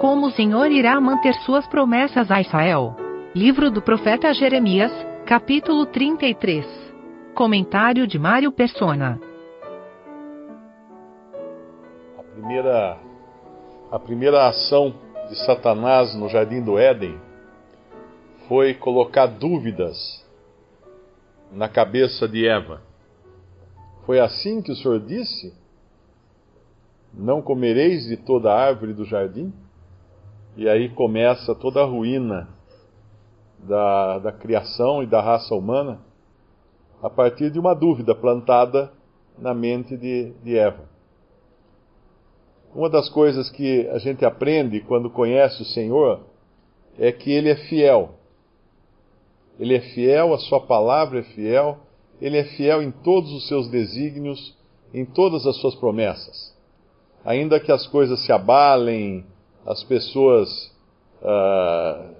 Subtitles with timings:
[0.00, 2.94] Como o Senhor irá manter suas promessas a Israel?
[3.34, 4.92] Livro do profeta Jeremias,
[5.24, 6.66] capítulo 33.
[7.34, 9.18] Comentário de Mário Persona.
[12.18, 12.98] A primeira,
[13.90, 14.94] a primeira ação
[15.30, 17.18] de Satanás no jardim do Éden
[18.46, 20.22] foi colocar dúvidas
[21.50, 22.82] na cabeça de Eva.
[24.04, 25.54] Foi assim que o Senhor disse?
[27.14, 29.54] Não comereis de toda árvore do jardim?
[30.56, 32.48] E aí começa toda a ruína
[33.58, 36.00] da, da criação e da raça humana
[37.02, 38.90] a partir de uma dúvida plantada
[39.38, 40.88] na mente de, de Eva.
[42.74, 46.20] Uma das coisas que a gente aprende quando conhece o Senhor
[46.98, 48.14] é que Ele é fiel.
[49.58, 51.78] Ele é fiel, a Sua palavra é fiel,
[52.18, 54.56] Ele é fiel em todos os seus desígnios,
[54.94, 56.56] em todas as suas promessas.
[57.24, 59.26] Ainda que as coisas se abalem,
[59.66, 60.48] as pessoas
[61.20, 62.14] uh,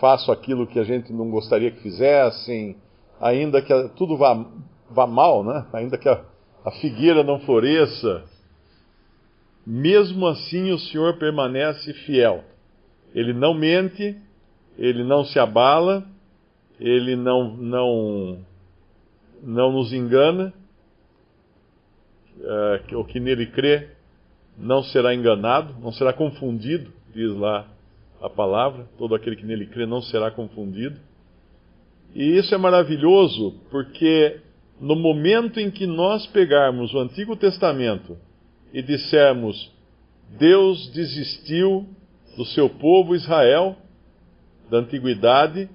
[0.00, 2.76] façam aquilo que a gente não gostaria que fizessem,
[3.20, 4.46] ainda que tudo vá,
[4.88, 5.66] vá mal, né?
[5.72, 6.24] ainda que a,
[6.64, 8.22] a figueira não floresça,
[9.66, 12.44] mesmo assim o Senhor permanece fiel.
[13.12, 14.16] Ele não mente,
[14.78, 16.04] ele não se abala,
[16.78, 18.38] ele não, não,
[19.42, 20.52] não nos engana.
[22.36, 23.93] Uh, o que nele crê
[24.58, 27.66] não será enganado, não será confundido, diz lá
[28.20, 28.86] a palavra.
[28.98, 30.98] Todo aquele que nele crê não será confundido.
[32.14, 34.40] E isso é maravilhoso porque
[34.80, 38.16] no momento em que nós pegarmos o Antigo Testamento
[38.72, 39.72] e dissermos
[40.38, 41.86] Deus desistiu
[42.36, 43.76] do seu povo Israel,
[44.70, 45.68] da antiguidade,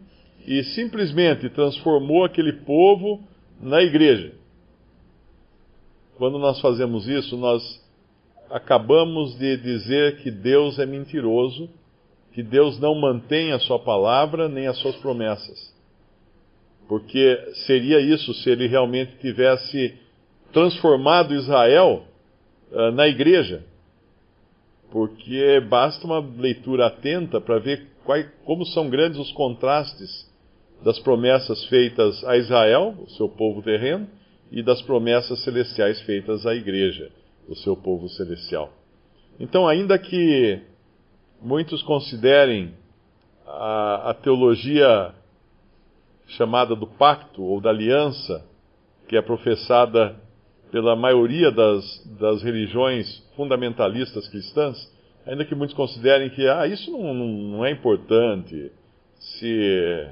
[0.45, 3.23] e simplesmente transformou aquele povo
[3.61, 4.33] na igreja.
[6.17, 7.61] Quando nós fazemos isso, nós
[8.50, 11.69] acabamos de dizer que Deus é mentiroso,
[12.33, 15.73] que Deus não mantém a sua palavra nem as suas promessas.
[16.87, 17.37] Porque
[17.67, 19.95] seria isso se ele realmente tivesse
[20.52, 22.04] transformado Israel
[22.71, 23.64] uh, na igreja.
[24.92, 30.27] Porque basta uma leitura atenta para ver quais, como são grandes os contrastes
[30.83, 34.08] das promessas feitas a Israel, o seu povo terreno,
[34.52, 37.11] e das promessas celestiais feitas à igreja
[37.49, 38.71] o seu povo celestial.
[39.39, 40.61] Então, ainda que
[41.42, 42.73] muitos considerem
[43.48, 45.14] a, a teologia
[46.27, 48.45] chamada do pacto ou da aliança,
[49.08, 50.15] que é professada
[50.71, 54.77] pela maioria das, das religiões fundamentalistas cristãs,
[55.26, 58.71] ainda que muitos considerem que ah, isso não, não, é importante,
[59.17, 60.08] se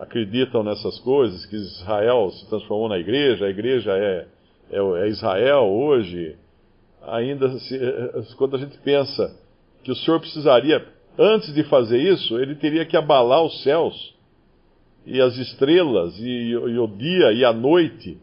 [0.00, 4.26] acreditam nessas coisas, que Israel se transformou na igreja, a igreja é
[4.70, 6.36] é, é Israel hoje,
[7.02, 7.78] ainda se,
[8.36, 9.36] quando a gente pensa
[9.82, 10.86] que o Senhor precisaria,
[11.18, 14.14] antes de fazer isso, ele teria que abalar os céus
[15.06, 18.18] e as estrelas e, e o dia e a noite,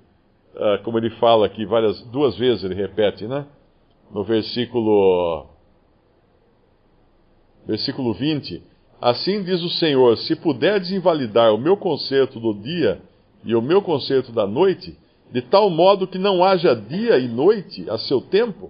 [0.56, 3.46] uh, como ele fala aqui várias duas vezes ele repete, né?
[4.12, 5.48] No versículo
[7.66, 8.62] versículo 20,
[9.00, 13.00] assim diz o Senhor: se puderdes invalidar o meu concerto do dia
[13.46, 14.98] e o meu concerto da noite,
[15.32, 18.70] de tal modo que não haja dia e noite a seu tempo,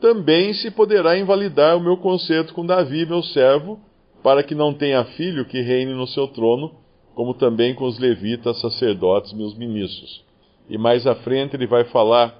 [0.00, 3.78] também se poderá invalidar o meu concerto com Davi, meu servo,
[4.22, 6.72] para que não tenha filho que reine no seu trono,
[7.14, 10.24] como também com os levitas, sacerdotes, meus ministros.
[10.68, 12.34] E mais à frente ele vai falar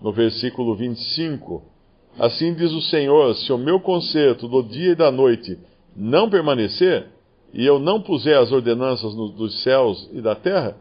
[0.00, 1.62] no versículo 25:
[2.18, 5.58] Assim diz o Senhor: se o meu concerto do dia e da noite
[5.94, 7.06] não permanecer,
[7.52, 10.76] e eu não puser as ordenanças dos céus e da terra,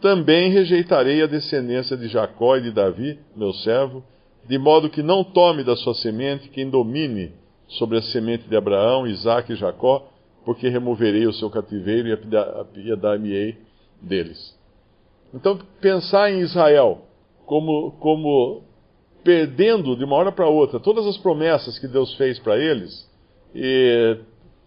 [0.00, 4.02] também rejeitarei a descendência de Jacó e de Davi, meu servo,
[4.46, 7.32] de modo que não tome da sua semente quem domine
[7.68, 10.08] sobre a semente de Abraão, Isaque e Jacó,
[10.44, 13.58] porque removerei o seu cativeiro e apiedar-me-ei
[14.00, 14.56] deles.
[15.34, 17.02] Então, pensar em Israel
[17.44, 18.62] como, como
[19.22, 23.06] perdendo de uma hora para outra todas as promessas que Deus fez para eles,
[23.54, 24.18] e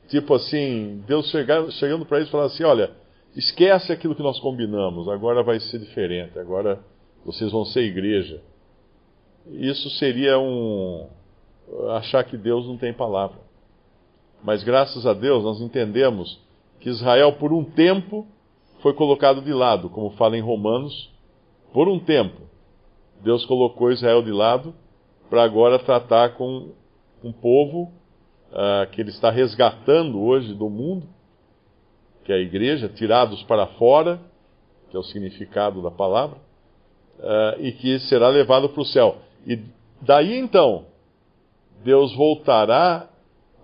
[0.09, 3.00] tipo assim, Deus chegando, chegando para eles e falando assim: olha
[3.35, 6.79] Esquece aquilo que nós combinamos, agora vai ser diferente, agora
[7.25, 8.41] vocês vão ser igreja.
[9.51, 11.07] Isso seria um.
[11.91, 13.39] achar que Deus não tem palavra.
[14.43, 16.39] Mas graças a Deus nós entendemos
[16.79, 18.27] que Israel, por um tempo,
[18.81, 21.09] foi colocado de lado, como fala em Romanos,
[21.71, 22.41] por um tempo.
[23.23, 24.73] Deus colocou Israel de lado
[25.29, 26.71] para agora tratar com
[27.23, 27.93] um povo
[28.51, 31.07] uh, que ele está resgatando hoje do mundo
[32.23, 34.19] que é a igreja, tirados para fora,
[34.89, 36.37] que é o significado da palavra,
[37.19, 39.17] uh, e que será levado para o céu.
[39.45, 39.59] E
[40.01, 40.85] daí então,
[41.83, 43.09] Deus voltará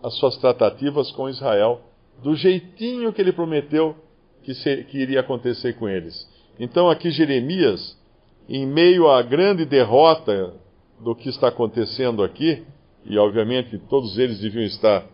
[0.01, 1.81] as suas tratativas com Israel
[2.23, 3.95] do jeitinho que ele prometeu
[4.43, 4.53] que,
[4.85, 6.27] que iria acontecer com eles.
[6.59, 7.97] Então, aqui Jeremias,
[8.49, 10.53] em meio à grande derrota
[10.99, 12.65] do que está acontecendo aqui,
[13.05, 15.05] e obviamente todos eles deviam estar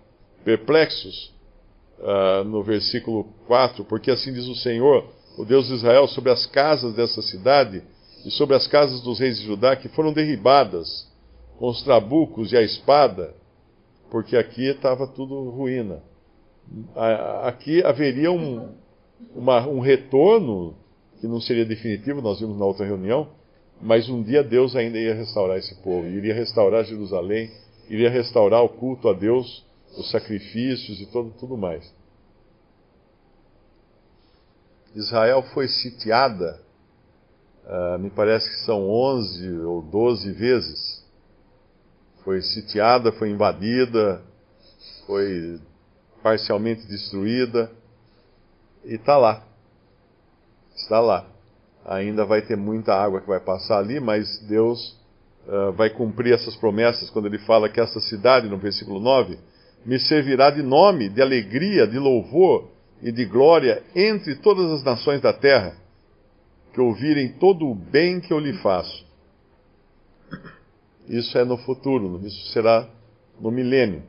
[0.45, 1.33] perplexos,
[1.99, 5.05] uh, no versículo 4, porque assim diz o Senhor,
[5.37, 7.83] o Deus de Israel, sobre as casas dessa cidade
[8.25, 11.07] e sobre as casas dos reis de Judá que foram derribadas
[11.57, 13.33] com os trabucos e a espada,
[14.09, 16.01] porque aqui estava tudo ruína.
[17.43, 18.69] Aqui haveria um,
[19.35, 20.75] uma, um retorno
[21.19, 23.29] que não seria definitivo, nós vimos na outra reunião,
[23.81, 27.51] mas um dia Deus ainda ia restaurar esse povo, iria restaurar Jerusalém,
[27.89, 29.65] iria restaurar o culto a Deus,
[29.97, 31.93] os sacrifícios e todo, tudo mais.
[34.95, 36.61] Israel foi sitiada,
[37.65, 41.03] uh, me parece que são 11 ou 12 vezes.
[42.23, 44.21] Foi sitiada, foi invadida,
[45.05, 45.59] foi
[46.21, 47.71] parcialmente destruída
[48.85, 49.43] e está lá.
[50.75, 51.27] Está lá.
[51.85, 54.97] Ainda vai ter muita água que vai passar ali, mas Deus
[55.47, 59.37] uh, vai cumprir essas promessas quando ele fala que essa cidade, no versículo 9,
[59.85, 62.69] me servirá de nome, de alegria, de louvor
[63.01, 65.75] e de glória entre todas as nações da terra,
[66.73, 69.05] que ouvirem todo o bem que eu lhe faço.
[71.07, 72.87] Isso é no futuro, isso será
[73.39, 74.03] no milênio.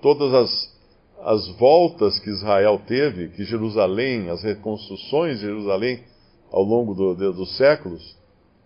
[0.00, 0.78] Todas as,
[1.22, 6.04] as voltas que Israel teve, que Jerusalém, as reconstruções de Jerusalém
[6.50, 8.16] ao longo do, de, dos séculos,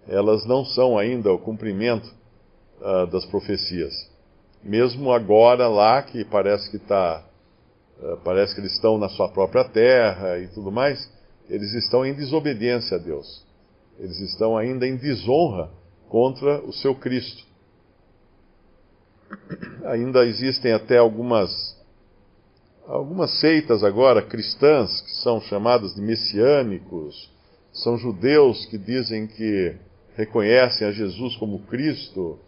[0.07, 2.13] elas não são ainda o cumprimento
[2.81, 4.14] uh, das profecias.
[4.65, 7.23] Mesmo agora lá, que parece que está
[8.03, 11.11] eh, parece que eles estão na sua própria terra e tudo mais,
[11.49, 13.45] eles estão em desobediência a Deus.
[13.99, 15.71] Eles estão ainda em desonra
[16.09, 17.45] contra o seu Cristo.
[19.85, 21.75] Ainda existem até algumas
[22.87, 27.31] algumas seitas agora cristãs que são chamadas de messiânicos,
[27.73, 29.75] são judeus que dizem que
[30.15, 32.39] reconhecem a Jesus como Cristo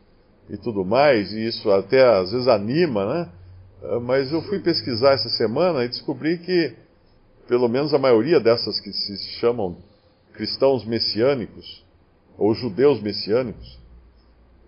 [0.48, 3.28] e tudo mais, e isso até às vezes anima, né?
[3.82, 6.75] Ah, mas eu fui pesquisar essa semana e descobri que,
[7.48, 9.76] pelo menos a maioria dessas que se chamam
[10.32, 11.84] cristãos messiânicos,
[12.37, 13.78] ou judeus messiânicos,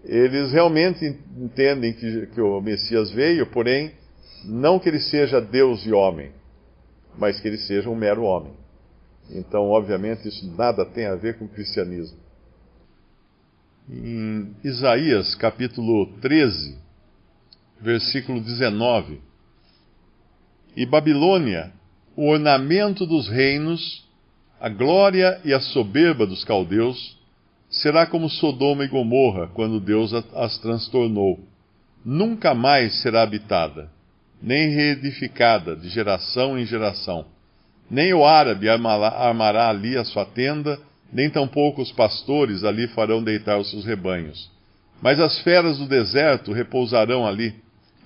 [0.05, 1.05] eles realmente
[1.37, 3.93] entendem que, que o Messias veio, porém,
[4.45, 6.33] não que ele seja Deus e homem,
[7.19, 8.53] mas que ele seja um mero homem.
[9.31, 12.17] Então, obviamente, isso nada tem a ver com o cristianismo.
[13.91, 16.77] Em Isaías capítulo 13,
[17.81, 19.19] versículo 19.
[20.77, 21.73] E Babilônia,
[22.15, 24.07] o ornamento dos reinos,
[24.61, 27.17] a glória e a soberba dos caldeus,
[27.71, 31.41] será como Sodoma e Gomorra, quando Deus as transtornou.
[32.05, 33.91] Nunca mais será habitada,
[34.43, 37.25] nem reedificada de geração em geração.
[37.91, 40.79] Nem o árabe armará ali a sua tenda,
[41.13, 44.51] nem tampouco os pastores ali farão deitar os seus rebanhos.
[45.01, 47.55] Mas as feras do deserto repousarão ali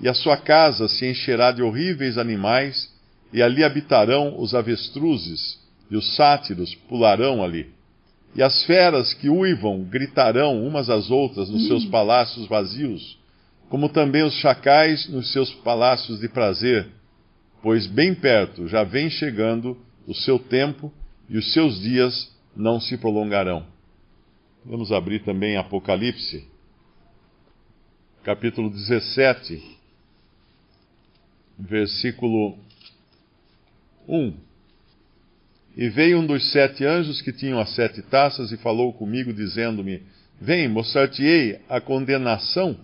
[0.03, 2.91] e a sua casa se encherá de horríveis animais,
[3.33, 7.71] e ali habitarão os avestruzes, e os sátiros pularão ali.
[8.35, 13.17] E as feras que uivam gritarão umas às outras nos seus palácios vazios,
[13.69, 16.89] como também os chacais nos seus palácios de prazer,
[17.63, 20.93] pois bem perto já vem chegando o seu tempo
[21.29, 23.67] e os seus dias não se prolongarão.
[24.65, 26.47] Vamos abrir também Apocalipse,
[28.23, 29.83] capítulo 17
[31.59, 32.59] versículo
[34.09, 34.35] 1.
[35.77, 40.03] E veio um dos sete anjos que tinham as sete taças e falou comigo, dizendo-me:
[40.41, 42.77] Vem, mostrar-te-ei a condenação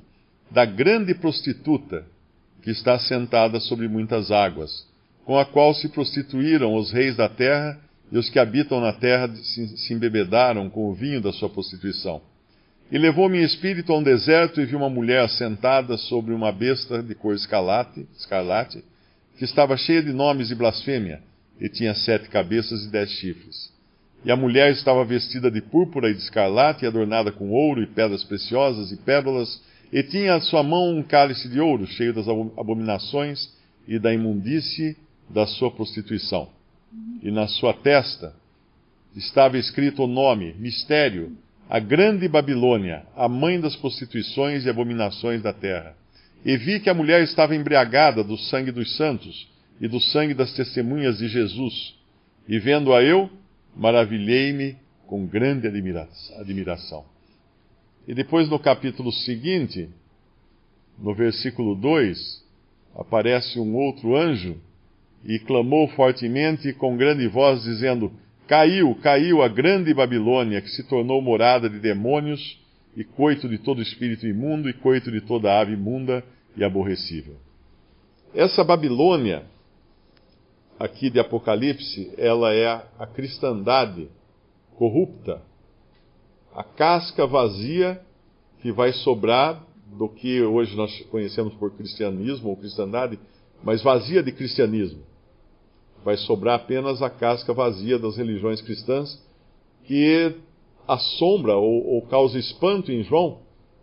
[0.50, 2.06] da grande prostituta
[2.62, 4.86] que está sentada sobre muitas águas,
[5.24, 7.78] com a qual se prostituíram os reis da terra
[8.10, 12.20] e os que habitam na terra se, embebedaram com o vinho da sua prostituição.
[12.90, 17.14] E levou-me espírito a um deserto e vi uma mulher sentada sobre uma besta de
[17.14, 18.82] cor escarlate, escarlate,
[19.36, 21.20] que estava cheia de nomes e blasfêmia,
[21.60, 23.70] e tinha sete cabeças e dez chifres.
[24.24, 27.86] E a mulher estava vestida de púrpura e de escarlate, e adornada com ouro e
[27.86, 29.62] pedras preciosas e pérolas,
[29.92, 33.50] e tinha à sua mão um cálice de ouro, cheio das abominações
[33.86, 34.96] e da imundície
[35.28, 36.48] da sua prostituição.
[37.22, 38.34] E na sua testa
[39.14, 41.36] estava escrito o nome, mistério,
[41.68, 45.94] a grande Babilônia, a mãe das prostituições e abominações da terra.
[46.44, 49.48] E vi que a mulher estava embriagada do sangue dos santos
[49.80, 51.94] e do sangue das testemunhas de Jesus.
[52.48, 53.28] E vendo-a eu,
[53.76, 54.76] maravilhei-me
[55.06, 57.04] com grande admiração.
[58.06, 59.88] E depois no capítulo seguinte,
[60.98, 62.44] no versículo 2,
[62.96, 64.58] aparece um outro anjo
[65.24, 68.12] e clamou fortemente com grande voz, dizendo:
[68.46, 72.58] Caiu, caiu a grande Babilônia, que se tornou morada de demônios
[72.96, 76.24] e coito de todo espírito imundo e coito de toda ave imunda
[76.56, 77.36] e aborrecível.
[78.34, 79.44] Essa Babilônia,
[80.78, 82.66] aqui de Apocalipse, ela é
[82.98, 84.08] a cristandade
[84.76, 85.42] corrupta,
[86.54, 88.00] a casca vazia
[88.60, 89.64] que vai sobrar
[89.96, 93.18] do que hoje nós conhecemos por cristianismo ou cristandade,
[93.62, 95.07] mas vazia de cristianismo.
[96.04, 99.20] Vai sobrar apenas a casca vazia das religiões cristãs,
[99.84, 100.34] que
[100.86, 103.40] assombra ou, ou causa espanto em João,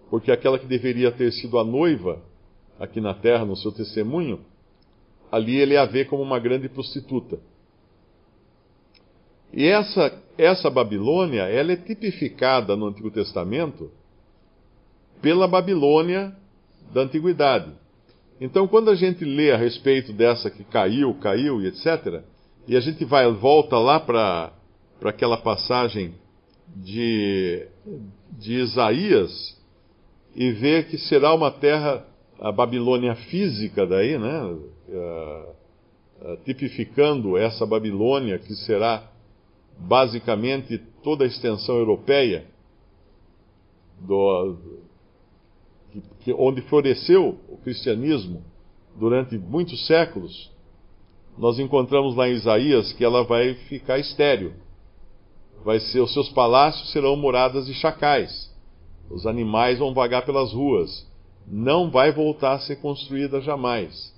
[0.10, 2.22] porque aquela que deveria ter sido a noiva
[2.79, 4.39] aqui na terra, no seu testemunho,
[5.31, 7.39] ali ele a vê como uma grande prostituta.
[9.53, 13.91] E essa, essa Babilônia, ela é tipificada no Antigo Testamento
[15.22, 16.36] pela Babilônia
[16.93, 17.72] da antiguidade.
[18.39, 22.21] Então, quando a gente lê a respeito dessa que caiu, caiu e etc.,
[22.67, 24.51] e a gente vai volta lá para
[25.03, 26.15] aquela passagem
[26.75, 27.67] de,
[28.31, 29.55] de Isaías
[30.35, 32.05] e vê que será uma terra,
[32.39, 34.57] a Babilônia física daí, né?
[34.89, 35.55] Uh,
[36.43, 39.11] tipificando essa Babilônia que será
[39.77, 42.45] basicamente toda a extensão europeia
[43.99, 44.57] do,
[46.01, 48.43] que, que, onde floresceu o cristianismo
[48.97, 50.51] durante muitos séculos,
[51.37, 54.53] nós encontramos lá em Isaías que ela vai ficar estéril.
[55.63, 58.53] Vai ser, os seus palácios serão moradas de chacais.
[59.09, 61.05] Os animais vão vagar pelas ruas.
[61.47, 64.13] Não vai voltar a ser construída jamais.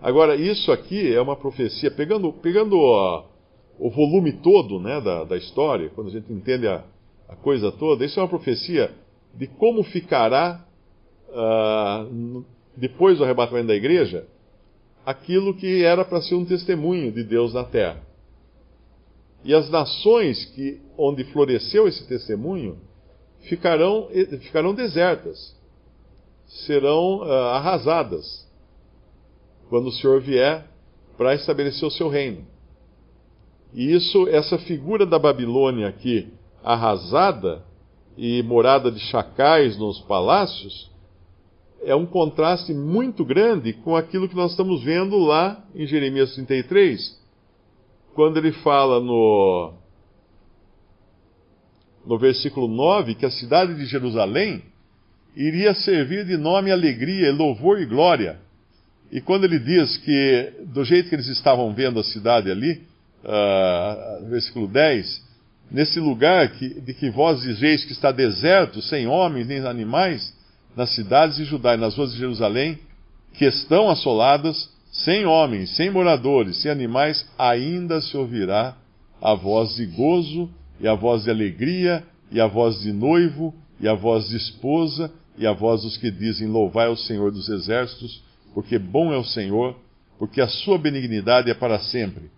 [0.00, 2.76] Agora, isso aqui é uma profecia, pegando, pegando
[3.78, 6.84] o volume todo né, da, da, história, quando a gente entende a,
[7.28, 8.92] a, coisa toda, isso é uma profecia
[9.36, 10.64] de como ficará
[11.28, 12.44] uh,
[12.76, 14.26] depois do arrebatamento da igreja,
[15.04, 18.02] aquilo que era para ser um testemunho de Deus na terra.
[19.44, 22.78] E as nações que, onde floresceu esse testemunho
[23.42, 24.08] ficarão,
[24.40, 25.54] ficarão desertas,
[26.66, 28.46] serão uh, arrasadas
[29.68, 30.66] quando o Senhor vier
[31.16, 32.46] para estabelecer o seu reino.
[33.74, 37.62] E isso, essa figura da Babilônia aqui, arrasada
[38.16, 40.90] e morada de chacais nos palácios,
[41.84, 47.16] é um contraste muito grande com aquilo que nós estamos vendo lá em Jeremias 33,
[48.14, 49.74] quando ele fala no,
[52.06, 54.62] no versículo 9 que a cidade de Jerusalém
[55.36, 58.40] iria servir de nome alegria, louvor e glória.
[59.12, 62.82] E quando ele diz que, do jeito que eles estavam vendo a cidade ali,
[63.22, 65.25] uh, versículo 10,
[65.70, 70.34] nesse lugar que, de que vós dizeis que está deserto, sem homens nem animais,
[70.76, 72.78] nas cidades de Judá e nas ruas de Jerusalém,
[73.34, 78.76] que estão assoladas, sem homens, sem moradores, sem animais, ainda se ouvirá
[79.20, 80.48] a voz de gozo,
[80.80, 85.10] e a voz de alegria, e a voz de noivo, e a voz de esposa,
[85.38, 88.22] e a voz dos que dizem: Louvai ao Senhor dos exércitos,
[88.54, 89.76] porque bom é o Senhor,
[90.18, 92.30] porque a sua benignidade é para sempre.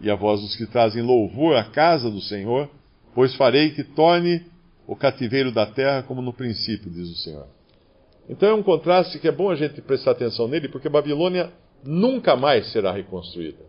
[0.00, 2.68] E a voz dos que trazem louvor à casa do Senhor,
[3.14, 4.44] pois farei que torne
[4.86, 7.46] o cativeiro da terra como no princípio, diz o Senhor.
[8.28, 11.52] Então é um contraste que é bom a gente prestar atenção nele, porque Babilônia
[11.84, 13.64] nunca mais será reconstruída.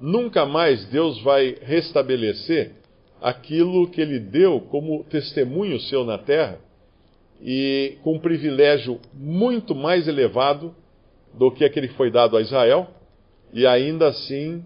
[0.00, 2.72] Nunca mais Deus vai restabelecer
[3.20, 6.58] aquilo que ele deu como testemunho seu na terra
[7.40, 10.74] e com um privilégio muito mais elevado
[11.32, 12.88] do que aquele que foi dado a Israel,
[13.52, 14.64] e ainda assim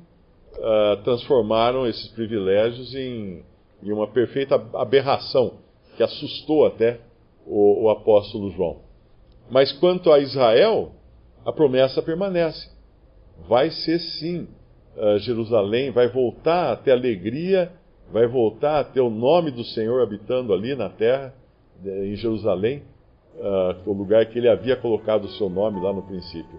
[0.59, 3.43] uh, transformaram esses privilégios em,
[3.83, 5.59] em, uma perfeita aberração
[5.97, 7.01] que assustou até
[7.47, 8.81] o, o apóstolo João.
[9.51, 10.93] Mas quanto a Israel,
[11.45, 12.69] a promessa permanece.
[13.49, 14.49] Vai ser sim,
[14.97, 17.71] uh, Jerusalém vai voltar a ter alegria,
[18.11, 21.35] vai voltar a ter o nome do Senhor habitando ali na terra,
[21.85, 22.83] em Jerusalém,
[23.37, 26.59] uh, o lugar que ele havia colocado o seu nome lá no princípio.